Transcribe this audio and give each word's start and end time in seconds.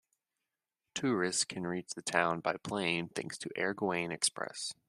Tourists 0.95 1.43
can 1.45 1.67
reach 1.67 1.93
the 1.93 2.01
town 2.01 2.39
by 2.39 2.57
plane 2.57 3.09
thanks 3.09 3.37
to 3.37 3.51
Air 3.55 3.75
Guyane 3.75 4.11
Express. 4.11 4.73